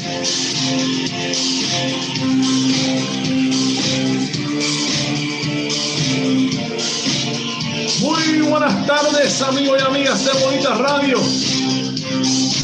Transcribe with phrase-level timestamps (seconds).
[0.00, 0.08] Muy
[8.48, 11.18] buenas tardes, amigos y amigas de Bonita Radio.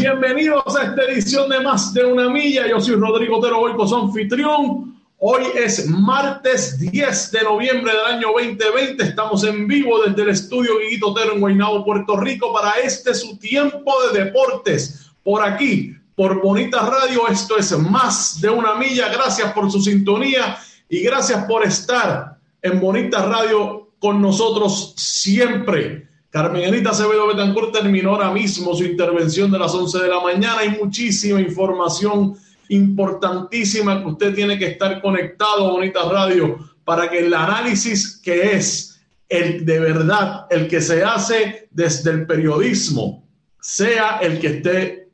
[0.00, 2.66] Bienvenidos a esta edición de Más de una Milla.
[2.66, 4.98] Yo soy Rodrigo Otero Boico, su anfitrión.
[5.18, 9.04] Hoy es martes 10 de noviembre del año 2020.
[9.04, 13.36] Estamos en vivo desde el estudio Guiguito Otero en Guaynabo, Puerto Rico, para este su
[13.36, 15.10] tiempo de deportes.
[15.22, 19.08] Por aquí, por Bonita Radio, esto es Más de una Milla.
[19.08, 26.08] Gracias por su sintonía y gracias por estar en Bonita Radio con nosotros siempre.
[26.30, 30.58] Carmen Anita Acevedo Betancourt terminó ahora mismo su intervención de las 11 de la mañana.
[30.58, 32.36] Hay muchísima información
[32.68, 38.56] importantísima que usted tiene que estar conectado a Bonita Radio para que el análisis que
[38.56, 43.24] es el de verdad, el que se hace desde el periodismo,
[43.60, 45.07] sea el que esté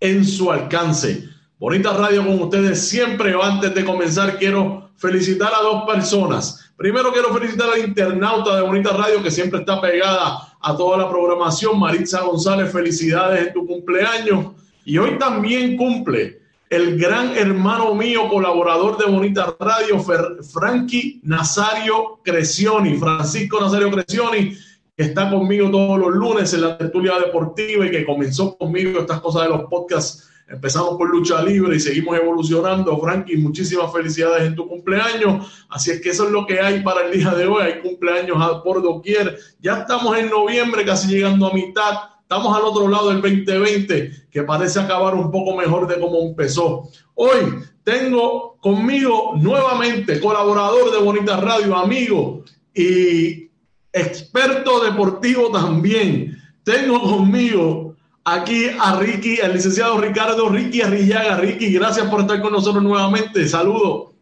[0.00, 1.28] en su alcance.
[1.58, 3.34] Bonita Radio con ustedes siempre.
[3.40, 6.72] Antes de comenzar, quiero felicitar a dos personas.
[6.76, 11.08] Primero quiero felicitar al internauta de Bonita Radio que siempre está pegada a toda la
[11.08, 11.78] programación.
[11.78, 14.52] Maritza González, felicidades en tu cumpleaños.
[14.84, 16.40] Y hoy también cumple
[16.70, 20.04] el gran hermano mío, colaborador de Bonita Radio,
[20.52, 24.56] Frankie Nazario Crescioni, Francisco Nazario Crescioni,
[24.98, 29.20] que está conmigo todos los lunes en la tertulia deportiva y que comenzó conmigo estas
[29.20, 32.98] cosas de los podcasts Empezamos por lucha libre y seguimos evolucionando.
[32.98, 35.66] Frankie, muchísimas felicidades en tu cumpleaños.
[35.68, 37.64] Así es que eso es lo que hay para el día de hoy.
[37.64, 39.38] Hay cumpleaños por doquier.
[39.60, 41.96] Ya estamos en noviembre, casi llegando a mitad.
[42.22, 46.88] Estamos al otro lado del 2020, que parece acabar un poco mejor de cómo empezó.
[47.14, 52.42] Hoy tengo conmigo nuevamente colaborador de Bonita Radio, amigo
[52.74, 53.47] y
[53.92, 56.40] experto deportivo también.
[56.64, 61.36] Tengo conmigo aquí a Ricky, al licenciado Ricardo Ricky Arrillaga.
[61.38, 63.48] Ricky, gracias por estar con nosotros nuevamente.
[63.48, 64.12] Saludos.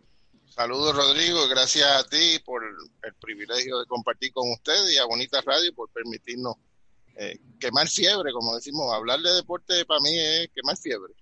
[0.48, 1.48] Saludos, Rodrigo.
[1.48, 5.90] Gracias a ti por el privilegio de compartir con ustedes y a Bonita Radio por
[5.90, 6.54] permitirnos
[7.16, 8.92] eh, quemar fiebre, como decimos.
[8.94, 11.14] Hablar de deporte para mí es quemar fiebre.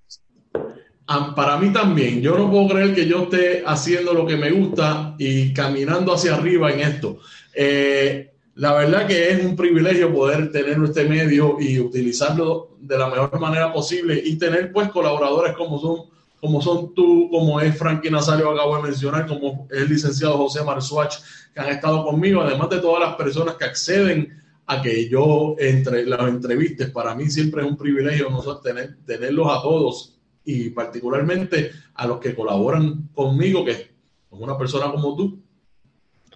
[1.06, 2.20] Ah, para mí también.
[2.22, 6.34] Yo no puedo creer que yo esté haciendo lo que me gusta y caminando hacia
[6.34, 7.18] arriba en esto.
[7.52, 13.08] Eh, la verdad que es un privilegio poder tener este medio y utilizarlo de la
[13.08, 18.10] mejor manera posible y tener pues colaboradores como son como son tú, como es Frankie
[18.10, 21.16] Nazario, acabo de mencionar, como es el licenciado José Marzuach,
[21.54, 26.04] que han estado conmigo, además de todas las personas que acceden a que yo entre
[26.04, 31.70] las entrevistas, para mí siempre es un privilegio nosotros tener, tenerlos a todos y particularmente
[31.94, 33.90] a los que colaboran conmigo, que es
[34.28, 35.43] una persona como tú,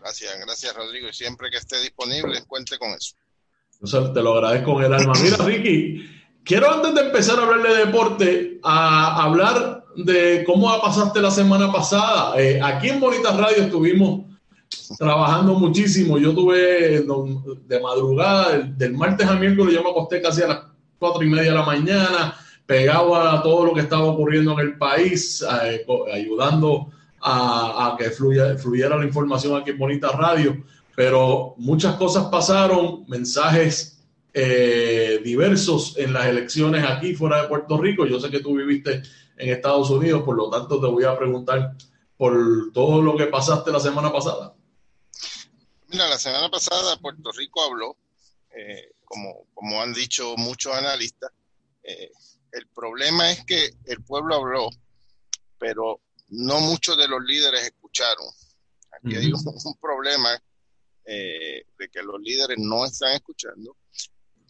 [0.09, 1.09] Gracias, gracias Rodrigo.
[1.11, 3.15] Y siempre que esté disponible, cuente con eso.
[4.15, 5.13] te lo agradezco con el alma.
[5.23, 6.11] Mira, Ricky,
[6.43, 11.71] quiero antes de empezar a hablar de deporte, a hablar de cómo pasaste la semana
[11.71, 12.41] pasada.
[12.41, 14.25] Eh, aquí en Bonitas Radio estuvimos
[14.97, 16.17] trabajando muchísimo.
[16.17, 17.05] Yo tuve
[17.67, 20.61] de madrugada, del, martes a miércoles, yo me acosté casi a las
[20.99, 24.79] cuatro y media de la mañana, pegado a todo lo que estaba ocurriendo en el
[24.79, 30.65] país, eh, ayudando a, que fluya, fluyera la información aquí en Bonita Radio,
[30.95, 33.99] pero muchas cosas pasaron, mensajes
[34.33, 38.07] eh, diversos en las elecciones aquí fuera de Puerto Rico.
[38.07, 39.03] Yo sé que tú viviste
[39.37, 41.75] en Estados Unidos, por lo tanto te voy a preguntar
[42.17, 44.55] por todo lo que pasaste la semana pasada.
[45.89, 47.97] Mira, la semana pasada Puerto Rico habló,
[48.51, 51.31] eh, como, como han dicho muchos analistas,
[51.83, 52.11] eh,
[52.53, 54.69] el problema es que el pueblo habló,
[55.59, 58.27] pero no muchos de los líderes escucharon.
[58.93, 60.41] Aquí hay un, problema
[61.05, 63.77] eh, de que los líderes no están escuchando.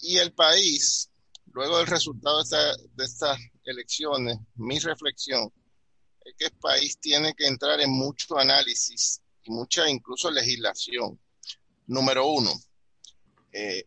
[0.01, 1.11] Y el país,
[1.53, 5.53] luego del resultado de, estas elecciones, mi reflexión
[6.25, 11.19] es que el país tiene que entrar en mucho análisis y mucha incluso legislación.
[11.87, 12.53] Número uno,
[13.53, 13.87] eh,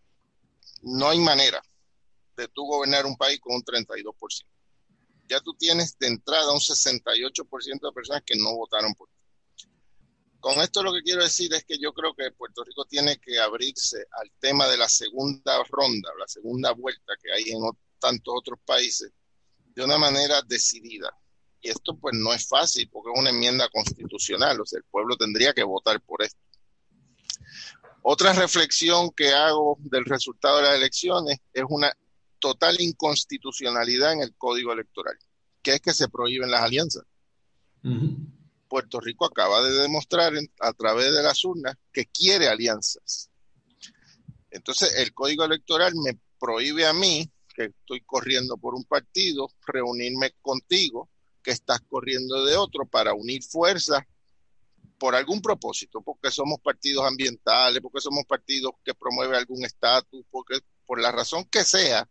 [0.82, 1.62] no hay manera
[2.36, 4.46] de tú gobernar un país con un 32%
[5.32, 9.66] ya tú tienes de entrada un 68% de personas que no votaron por ti.
[10.42, 13.40] Con esto lo que quiero decir es que yo creo que Puerto Rico tiene que
[13.40, 17.62] abrirse al tema de la segunda ronda, la segunda vuelta que hay en
[18.00, 19.12] tantos otros países,
[19.74, 21.18] de una manera decidida.
[21.62, 25.16] Y esto pues no es fácil porque es una enmienda constitucional, o sea, el pueblo
[25.16, 26.42] tendría que votar por esto.
[28.02, 31.96] Otra reflexión que hago del resultado de las elecciones es una
[32.42, 35.18] total inconstitucionalidad en el código electoral,
[35.62, 37.06] que es que se prohíben las alianzas.
[38.68, 43.30] Puerto Rico acaba de demostrar a través de las urnas que quiere alianzas.
[44.50, 50.34] Entonces, el código electoral me prohíbe a mí, que estoy corriendo por un partido, reunirme
[50.42, 51.10] contigo,
[51.44, 54.04] que estás corriendo de otro, para unir fuerzas
[54.98, 60.60] por algún propósito, porque somos partidos ambientales, porque somos partidos que promueven algún estatus, porque
[60.86, 62.08] por la razón que sea,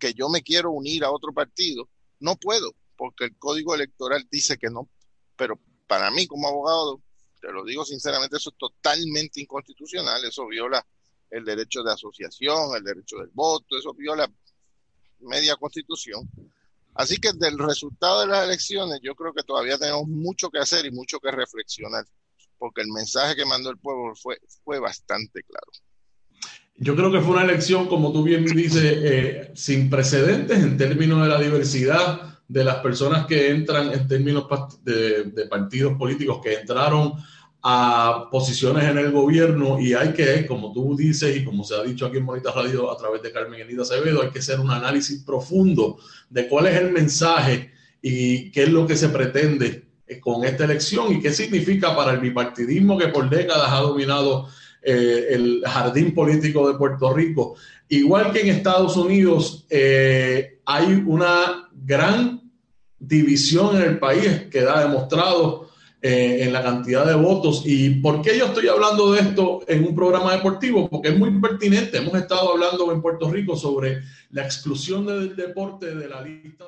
[0.00, 1.88] que yo me quiero unir a otro partido,
[2.18, 4.88] no puedo, porque el código electoral dice que no.
[5.36, 7.00] Pero para mí como abogado,
[7.40, 10.84] te lo digo sinceramente, eso es totalmente inconstitucional, eso viola
[11.30, 14.28] el derecho de asociación, el derecho del voto, eso viola
[15.20, 16.28] media constitución.
[16.94, 20.84] Así que del resultado de las elecciones yo creo que todavía tenemos mucho que hacer
[20.86, 22.04] y mucho que reflexionar,
[22.58, 25.70] porque el mensaje que mandó el pueblo fue, fue bastante claro.
[26.82, 31.22] Yo creo que fue una elección, como tú bien dices, eh, sin precedentes en términos
[31.22, 34.46] de la diversidad de las personas que entran en términos
[34.82, 37.12] de, partidos políticos que entraron
[37.62, 39.78] a posiciones en el gobierno.
[39.78, 42.90] Y hay que, como tú dices y como se ha dicho aquí en Monita Radio
[42.90, 45.98] a través de Carmen Elida Acevedo, hay que hacer un análisis profundo
[46.30, 49.84] de cuál es el mensaje y qué es lo que se pretende
[50.22, 54.48] con esta elección y qué significa para el bipartidismo que por décadas ha dominado
[54.82, 57.56] eh, el jardín político de Puerto Rico.
[57.88, 62.40] Igual que en Estados Unidos eh, hay una gran
[62.98, 65.70] división en el país que ha demostrado
[66.02, 67.62] eh, en la cantidad de votos.
[67.66, 70.88] ¿Y por qué yo estoy hablando de esto en un programa deportivo?
[70.88, 71.98] Porque es muy pertinente.
[71.98, 74.00] Hemos estado hablando en Puerto Rico sobre
[74.30, 76.64] la exclusión del deporte de la lista.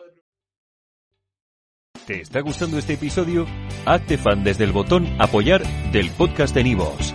[2.07, 3.47] ¿Te está gustando este episodio?
[3.87, 5.63] Hazte fan desde el botón apoyar
[5.93, 7.15] del podcast de Nivos.